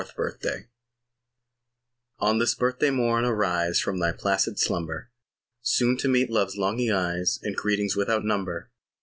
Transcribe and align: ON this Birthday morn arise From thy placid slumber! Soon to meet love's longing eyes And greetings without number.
ON 2.17 2.39
this 2.39 2.55
Birthday 2.55 2.89
morn 2.89 3.23
arise 3.23 3.79
From 3.79 3.99
thy 3.99 4.11
placid 4.11 4.57
slumber! 4.57 5.11
Soon 5.61 5.95
to 5.97 6.07
meet 6.07 6.31
love's 6.31 6.57
longing 6.57 6.91
eyes 6.91 7.37
And 7.43 7.55
greetings 7.55 7.95
without 7.95 8.25
number. 8.25 8.71